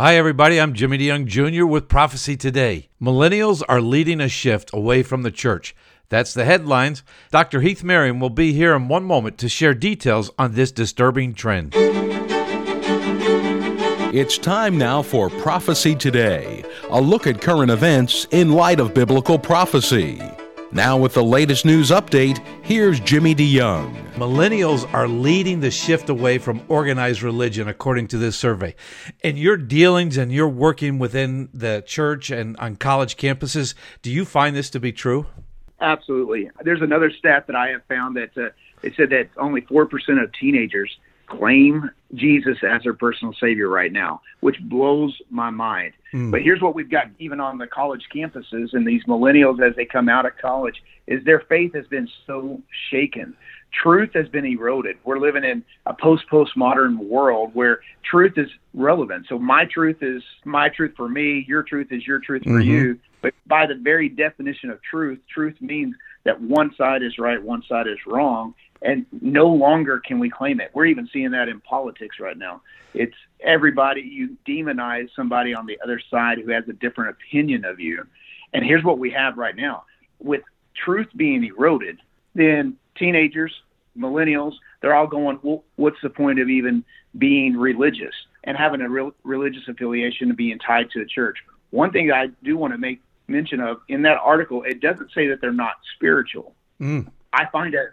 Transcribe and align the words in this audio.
Hi, 0.00 0.16
everybody. 0.16 0.58
I'm 0.58 0.72
Jimmy 0.72 0.96
DeYoung 0.96 1.26
Jr. 1.26 1.66
with 1.66 1.86
Prophecy 1.86 2.34
Today. 2.34 2.88
Millennials 3.02 3.62
are 3.68 3.82
leading 3.82 4.18
a 4.18 4.30
shift 4.30 4.70
away 4.72 5.02
from 5.02 5.24
the 5.24 5.30
church. 5.30 5.76
That's 6.08 6.32
the 6.32 6.46
headlines. 6.46 7.02
Dr. 7.30 7.60
Heath 7.60 7.84
Merriam 7.84 8.18
will 8.18 8.30
be 8.30 8.54
here 8.54 8.74
in 8.74 8.88
one 8.88 9.04
moment 9.04 9.36
to 9.36 9.48
share 9.50 9.74
details 9.74 10.30
on 10.38 10.54
this 10.54 10.72
disturbing 10.72 11.34
trend. 11.34 11.74
It's 14.14 14.38
time 14.38 14.78
now 14.78 15.02
for 15.02 15.28
Prophecy 15.28 15.94
Today, 15.94 16.64
a 16.88 16.98
look 16.98 17.26
at 17.26 17.42
current 17.42 17.70
events 17.70 18.26
in 18.30 18.52
light 18.52 18.80
of 18.80 18.94
biblical 18.94 19.38
prophecy. 19.38 20.18
Now, 20.72 20.96
with 20.96 21.14
the 21.14 21.24
latest 21.24 21.64
news 21.64 21.90
update, 21.90 22.38
here's 22.62 23.00
Jimmy 23.00 23.34
DeYoung. 23.34 24.12
Millennials 24.12 24.88
are 24.94 25.08
leading 25.08 25.58
the 25.58 25.70
shift 25.72 26.08
away 26.08 26.38
from 26.38 26.62
organized 26.68 27.22
religion, 27.22 27.66
according 27.66 28.06
to 28.08 28.18
this 28.18 28.36
survey. 28.36 28.76
In 29.24 29.36
your 29.36 29.56
dealings 29.56 30.16
and 30.16 30.30
your 30.30 30.48
working 30.48 31.00
within 31.00 31.48
the 31.52 31.82
church 31.84 32.30
and 32.30 32.56
on 32.58 32.76
college 32.76 33.16
campuses, 33.16 33.74
do 34.02 34.12
you 34.12 34.24
find 34.24 34.54
this 34.54 34.70
to 34.70 34.78
be 34.78 34.92
true? 34.92 35.26
Absolutely. 35.80 36.48
There's 36.62 36.82
another 36.82 37.10
stat 37.10 37.48
that 37.48 37.56
I 37.56 37.70
have 37.70 37.82
found 37.86 38.16
that 38.16 38.30
uh, 38.36 38.50
it 38.84 38.94
said 38.96 39.10
that 39.10 39.28
only 39.38 39.62
4% 39.62 39.88
of 40.22 40.32
teenagers 40.38 40.96
claim 41.30 41.90
Jesus 42.14 42.58
as 42.62 42.82
their 42.82 42.94
personal 42.94 43.32
savior 43.40 43.68
right 43.68 43.92
now, 43.92 44.20
which 44.40 44.56
blows 44.62 45.16
my 45.30 45.50
mind. 45.50 45.92
Mm. 46.12 46.30
But 46.30 46.42
here's 46.42 46.60
what 46.60 46.74
we've 46.74 46.90
got 46.90 47.06
even 47.18 47.40
on 47.40 47.58
the 47.58 47.66
college 47.66 48.02
campuses 48.14 48.72
and 48.72 48.86
these 48.86 49.04
millennials 49.04 49.66
as 49.66 49.76
they 49.76 49.84
come 49.84 50.08
out 50.08 50.26
of 50.26 50.32
college 50.40 50.82
is 51.06 51.24
their 51.24 51.40
faith 51.48 51.74
has 51.74 51.86
been 51.86 52.08
so 52.26 52.60
shaken. 52.90 53.34
Truth 53.82 54.10
has 54.14 54.28
been 54.28 54.44
eroded. 54.44 54.96
We're 55.04 55.20
living 55.20 55.44
in 55.44 55.64
a 55.86 55.94
post 55.94 56.24
postmodern 56.30 56.98
world 56.98 57.54
where 57.54 57.80
truth 58.08 58.32
is 58.36 58.48
relevant. 58.74 59.26
So 59.28 59.38
my 59.38 59.64
truth 59.66 59.98
is 60.02 60.22
my 60.44 60.68
truth 60.68 60.94
for 60.96 61.08
me, 61.08 61.44
your 61.46 61.62
truth 61.62 61.88
is 61.92 62.04
your 62.04 62.18
truth 62.18 62.42
for 62.42 62.50
mm-hmm. 62.50 62.70
you. 62.70 62.98
But 63.22 63.34
by 63.46 63.66
the 63.66 63.74
very 63.74 64.08
definition 64.08 64.70
of 64.70 64.82
truth, 64.82 65.20
truth 65.32 65.56
means 65.60 65.94
that 66.24 66.40
one 66.40 66.74
side 66.76 67.02
is 67.02 67.18
right, 67.18 67.40
one 67.40 67.62
side 67.68 67.86
is 67.86 67.98
wrong, 68.06 68.54
and 68.82 69.06
no 69.20 69.46
longer 69.46 70.00
can 70.00 70.18
we 70.18 70.30
claim 70.30 70.60
it. 70.60 70.70
We're 70.72 70.86
even 70.86 71.08
seeing 71.12 71.32
that 71.32 71.48
in 71.48 71.60
politics 71.60 72.18
right 72.18 72.36
now. 72.36 72.62
It's 72.94 73.16
everybody 73.40 74.00
you 74.00 74.36
demonize 74.46 75.08
somebody 75.14 75.54
on 75.54 75.66
the 75.66 75.78
other 75.82 76.00
side 76.10 76.38
who 76.38 76.50
has 76.50 76.68
a 76.68 76.72
different 76.72 77.10
opinion 77.10 77.64
of 77.64 77.78
you. 77.78 78.06
And 78.52 78.64
here's 78.64 78.84
what 78.84 78.98
we 78.98 79.10
have 79.10 79.36
right 79.36 79.54
now. 79.54 79.84
With 80.18 80.42
truth 80.74 81.08
being 81.14 81.44
eroded, 81.44 81.98
then 82.34 82.76
teenagers, 82.96 83.52
millennials, 83.96 84.54
they're 84.80 84.94
all 84.94 85.06
going, 85.06 85.38
well, 85.42 85.64
what's 85.76 86.00
the 86.02 86.10
point 86.10 86.40
of 86.40 86.48
even 86.48 86.84
being 87.18 87.56
religious 87.56 88.14
and 88.44 88.56
having 88.56 88.80
a 88.80 88.88
real 88.88 89.14
religious 89.24 89.68
affiliation 89.68 90.28
and 90.28 90.36
being 90.36 90.58
tied 90.58 90.90
to 90.92 91.00
a 91.00 91.06
church? 91.06 91.38
One 91.70 91.92
thing 91.92 92.10
I 92.10 92.28
do 92.42 92.56
want 92.56 92.72
to 92.72 92.78
make 92.78 93.00
mention 93.28 93.60
of 93.60 93.80
in 93.88 94.02
that 94.02 94.18
article, 94.18 94.64
it 94.64 94.80
doesn't 94.80 95.12
say 95.12 95.28
that 95.28 95.40
they're 95.40 95.52
not 95.52 95.76
spiritual. 95.94 96.54
Mm. 96.80 97.10
I 97.32 97.46
find 97.46 97.74
a 97.74 97.88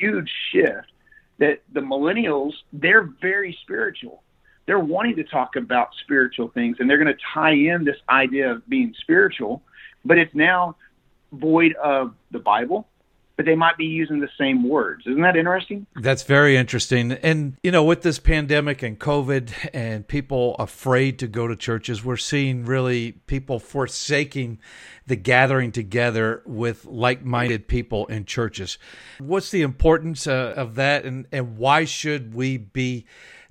huge 0.00 0.30
shift 0.50 0.90
that 1.38 1.62
the 1.72 1.80
millennials, 1.80 2.52
they're 2.72 3.08
very 3.20 3.56
spiritual. 3.62 4.22
They're 4.66 4.78
wanting 4.78 5.16
to 5.16 5.24
talk 5.24 5.56
about 5.56 5.88
spiritual 6.02 6.48
things 6.48 6.76
and 6.80 6.90
they're 6.90 7.02
going 7.02 7.14
to 7.14 7.22
tie 7.32 7.52
in 7.52 7.84
this 7.84 7.96
idea 8.08 8.50
of 8.50 8.68
being 8.68 8.94
spiritual, 9.00 9.62
but 10.04 10.18
it's 10.18 10.34
now 10.34 10.76
void 11.32 11.74
of 11.74 12.14
the 12.30 12.38
Bible, 12.38 12.87
but 13.38 13.46
they 13.46 13.54
might 13.54 13.76
be 13.76 13.84
using 13.84 14.18
the 14.18 14.28
same 14.36 14.68
words. 14.68 15.04
Isn't 15.06 15.22
that 15.22 15.36
interesting? 15.36 15.86
That's 15.94 16.24
very 16.24 16.56
interesting. 16.56 17.12
And, 17.12 17.56
you 17.62 17.70
know, 17.70 17.84
with 17.84 18.02
this 18.02 18.18
pandemic 18.18 18.82
and 18.82 18.98
COVID 18.98 19.70
and 19.72 20.06
people 20.06 20.56
afraid 20.58 21.20
to 21.20 21.28
go 21.28 21.46
to 21.46 21.54
churches, 21.54 22.04
we're 22.04 22.16
seeing 22.16 22.64
really 22.64 23.12
people 23.12 23.60
forsaking 23.60 24.58
the 25.06 25.14
gathering 25.14 25.70
together 25.70 26.42
with 26.46 26.84
like 26.84 27.24
minded 27.24 27.68
people 27.68 28.06
in 28.06 28.24
churches. 28.24 28.76
What's 29.20 29.52
the 29.52 29.62
importance 29.62 30.26
uh, 30.26 30.54
of 30.56 30.74
that, 30.74 31.04
and, 31.04 31.28
and 31.30 31.56
why 31.56 31.84
should 31.84 32.34
we 32.34 32.56
be 32.56 33.06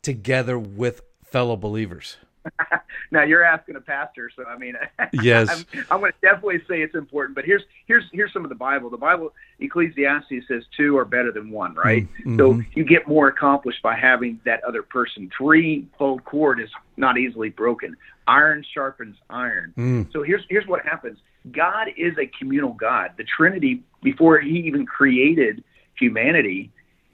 together 0.00 0.56
with 0.60 1.02
fellow 1.24 1.56
believers? 1.56 2.18
now 3.10 3.22
you're 3.22 3.44
asking 3.44 3.76
a 3.76 3.80
pastor, 3.80 4.30
so 4.34 4.44
I 4.44 4.56
mean, 4.56 4.74
yes, 5.12 5.48
I'm, 5.50 5.84
I'm 5.90 6.00
going 6.00 6.12
to 6.12 6.18
definitely 6.26 6.60
say 6.68 6.82
it's 6.82 6.94
important. 6.94 7.34
But 7.34 7.44
here's 7.44 7.62
here's 7.86 8.04
here's 8.12 8.32
some 8.32 8.44
of 8.44 8.48
the 8.48 8.54
Bible. 8.56 8.90
The 8.90 8.96
Bible, 8.96 9.32
Ecclesiastes 9.60 10.46
says 10.48 10.64
two 10.76 10.96
are 10.96 11.04
better 11.04 11.32
than 11.32 11.50
one, 11.50 11.74
right? 11.74 12.04
Mm-hmm. 12.20 12.38
So 12.38 12.60
you 12.74 12.84
get 12.84 13.06
more 13.06 13.28
accomplished 13.28 13.82
by 13.82 13.94
having 13.94 14.40
that 14.44 14.62
other 14.64 14.82
person. 14.82 15.30
Three-fold 15.36 16.24
cord 16.24 16.60
is 16.60 16.70
not 16.96 17.18
easily 17.18 17.50
broken. 17.50 17.96
Iron 18.26 18.64
sharpens 18.72 19.16
iron. 19.30 19.74
Mm. 19.76 20.12
So 20.12 20.22
here's 20.22 20.42
here's 20.48 20.66
what 20.66 20.84
happens. 20.84 21.18
God 21.50 21.88
is 21.96 22.16
a 22.18 22.26
communal 22.38 22.72
God. 22.72 23.10
The 23.16 23.24
Trinity, 23.24 23.82
before 24.02 24.38
He 24.40 24.58
even 24.60 24.86
created 24.86 25.64
humanity, 25.98 26.70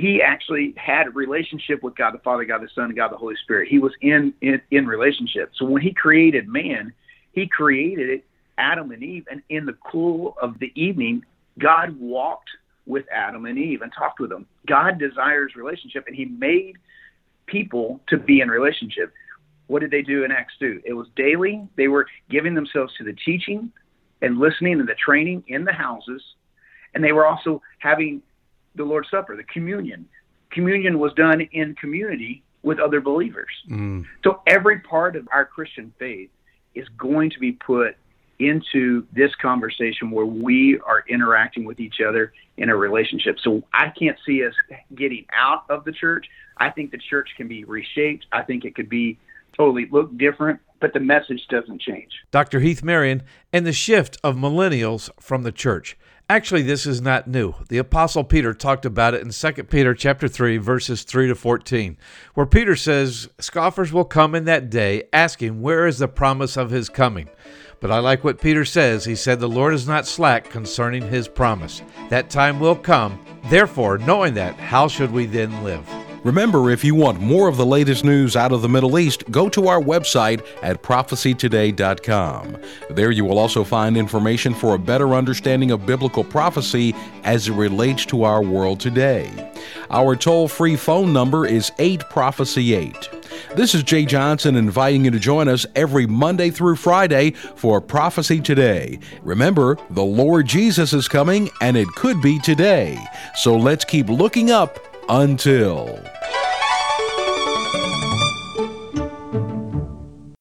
he 0.00 0.22
actually 0.22 0.74
had 0.76 1.08
a 1.08 1.10
relationship 1.10 1.82
with 1.82 1.94
God 1.94 2.14
the 2.14 2.18
Father, 2.20 2.44
God 2.44 2.62
the 2.62 2.68
Son, 2.74 2.84
and 2.84 2.96
God 2.96 3.12
the 3.12 3.18
Holy 3.18 3.36
Spirit. 3.42 3.68
He 3.68 3.78
was 3.78 3.92
in, 4.00 4.32
in, 4.40 4.60
in 4.70 4.86
relationship. 4.86 5.52
So 5.56 5.66
when 5.66 5.82
he 5.82 5.92
created 5.92 6.48
man, 6.48 6.94
he 7.32 7.46
created 7.46 8.08
it, 8.08 8.24
Adam 8.56 8.92
and 8.92 9.02
Eve, 9.02 9.26
and 9.30 9.42
in 9.50 9.66
the 9.66 9.76
cool 9.90 10.36
of 10.40 10.58
the 10.58 10.72
evening, 10.74 11.24
God 11.58 11.98
walked 12.00 12.48
with 12.86 13.04
Adam 13.14 13.44
and 13.44 13.58
Eve 13.58 13.82
and 13.82 13.92
talked 13.92 14.20
with 14.20 14.30
them. 14.30 14.46
God 14.66 14.98
desires 14.98 15.52
relationship, 15.54 16.04
and 16.06 16.16
he 16.16 16.24
made 16.24 16.76
people 17.46 18.00
to 18.08 18.16
be 18.16 18.40
in 18.40 18.48
relationship. 18.48 19.12
What 19.66 19.80
did 19.80 19.90
they 19.90 20.02
do 20.02 20.24
in 20.24 20.32
Acts 20.32 20.54
2? 20.60 20.80
It 20.84 20.94
was 20.94 21.08
daily. 21.14 21.68
They 21.76 21.88
were 21.88 22.06
giving 22.30 22.54
themselves 22.54 22.94
to 22.96 23.04
the 23.04 23.12
teaching 23.24 23.70
and 24.22 24.38
listening 24.38 24.80
and 24.80 24.88
the 24.88 24.94
training 24.94 25.44
in 25.48 25.64
the 25.64 25.72
houses, 25.72 26.22
and 26.94 27.04
they 27.04 27.12
were 27.12 27.26
also 27.26 27.60
having 27.78 28.22
the 28.74 28.84
Lord's 28.84 29.10
Supper, 29.10 29.36
the 29.36 29.44
communion. 29.44 30.08
Communion 30.50 30.98
was 30.98 31.12
done 31.14 31.40
in 31.40 31.74
community 31.76 32.42
with 32.62 32.78
other 32.78 33.00
believers. 33.00 33.50
Mm. 33.68 34.04
So 34.24 34.42
every 34.46 34.80
part 34.80 35.16
of 35.16 35.28
our 35.32 35.44
Christian 35.44 35.92
faith 35.98 36.30
is 36.74 36.86
going 36.98 37.30
to 37.30 37.38
be 37.38 37.52
put 37.52 37.96
into 38.38 39.06
this 39.12 39.34
conversation 39.40 40.10
where 40.10 40.26
we 40.26 40.80
are 40.80 41.04
interacting 41.08 41.64
with 41.64 41.78
each 41.78 42.00
other 42.06 42.32
in 42.56 42.70
a 42.70 42.76
relationship. 42.76 43.38
So 43.42 43.62
I 43.72 43.90
can't 43.90 44.16
see 44.26 44.44
us 44.44 44.54
getting 44.94 45.26
out 45.32 45.64
of 45.68 45.84
the 45.84 45.92
church. 45.92 46.26
I 46.56 46.70
think 46.70 46.90
the 46.90 46.98
church 46.98 47.28
can 47.36 47.48
be 47.48 47.64
reshaped. 47.64 48.26
I 48.32 48.42
think 48.42 48.64
it 48.64 48.74
could 48.74 48.88
be 48.88 49.18
totally 49.56 49.86
look 49.90 50.16
different, 50.16 50.60
but 50.80 50.94
the 50.94 51.00
message 51.00 51.46
doesn't 51.50 51.82
change. 51.82 52.10
Dr. 52.30 52.60
Heath 52.60 52.82
Marion 52.82 53.22
and 53.52 53.66
the 53.66 53.72
shift 53.72 54.18
of 54.24 54.36
millennials 54.36 55.10
from 55.20 55.42
the 55.42 55.52
church. 55.52 55.98
Actually, 56.30 56.62
this 56.62 56.86
is 56.86 57.02
not 57.02 57.26
new. 57.26 57.54
The 57.70 57.78
apostle 57.78 58.22
Peter 58.22 58.54
talked 58.54 58.86
about 58.86 59.14
it 59.14 59.22
in 59.22 59.30
2 59.30 59.64
Peter 59.64 59.94
chapter 59.94 60.28
3 60.28 60.58
verses 60.58 61.02
3 61.02 61.26
to 61.26 61.34
14, 61.34 61.96
where 62.34 62.46
Peter 62.46 62.76
says, 62.76 63.28
"Scoffers 63.40 63.92
will 63.92 64.04
come 64.04 64.36
in 64.36 64.44
that 64.44 64.70
day, 64.70 65.02
asking, 65.12 65.60
where 65.60 65.88
is 65.88 65.98
the 65.98 66.06
promise 66.06 66.56
of 66.56 66.70
his 66.70 66.88
coming?" 66.88 67.28
But 67.80 67.90
I 67.90 67.98
like 67.98 68.22
what 68.22 68.40
Peter 68.40 68.64
says. 68.64 69.06
He 69.06 69.16
said, 69.16 69.40
"The 69.40 69.48
Lord 69.48 69.74
is 69.74 69.88
not 69.88 70.06
slack 70.06 70.48
concerning 70.50 71.08
his 71.08 71.26
promise. 71.26 71.82
That 72.10 72.30
time 72.30 72.60
will 72.60 72.76
come. 72.76 73.18
Therefore, 73.50 73.98
knowing 73.98 74.34
that, 74.34 74.54
how 74.54 74.86
should 74.86 75.10
we 75.10 75.26
then 75.26 75.64
live?" 75.64 75.84
Remember, 76.22 76.70
if 76.70 76.84
you 76.84 76.94
want 76.94 77.18
more 77.18 77.48
of 77.48 77.56
the 77.56 77.64
latest 77.64 78.04
news 78.04 78.36
out 78.36 78.52
of 78.52 78.60
the 78.60 78.68
Middle 78.68 78.98
East, 78.98 79.30
go 79.30 79.48
to 79.48 79.68
our 79.68 79.80
website 79.80 80.44
at 80.62 80.82
prophecytoday.com. 80.82 82.58
There 82.90 83.10
you 83.10 83.24
will 83.24 83.38
also 83.38 83.64
find 83.64 83.96
information 83.96 84.52
for 84.52 84.74
a 84.74 84.78
better 84.78 85.14
understanding 85.14 85.70
of 85.70 85.86
biblical 85.86 86.22
prophecy 86.22 86.94
as 87.24 87.48
it 87.48 87.52
relates 87.52 88.04
to 88.06 88.24
our 88.24 88.42
world 88.42 88.80
today. 88.80 89.50
Our 89.88 90.14
toll 90.14 90.46
free 90.46 90.76
phone 90.76 91.14
number 91.14 91.46
is 91.46 91.72
8 91.78 92.00
Prophecy 92.10 92.74
8. 92.74 93.08
This 93.56 93.74
is 93.74 93.82
Jay 93.82 94.04
Johnson 94.04 94.56
inviting 94.56 95.06
you 95.06 95.10
to 95.12 95.18
join 95.18 95.48
us 95.48 95.64
every 95.74 96.06
Monday 96.06 96.50
through 96.50 96.76
Friday 96.76 97.30
for 97.30 97.80
Prophecy 97.80 98.40
Today. 98.40 98.98
Remember, 99.22 99.78
the 99.88 100.04
Lord 100.04 100.46
Jesus 100.46 100.92
is 100.92 101.08
coming 101.08 101.48
and 101.62 101.78
it 101.78 101.88
could 101.88 102.20
be 102.20 102.38
today. 102.38 103.02
So 103.36 103.56
let's 103.56 103.84
keep 103.84 104.08
looking 104.08 104.50
up 104.50 104.89
until. 105.10 105.98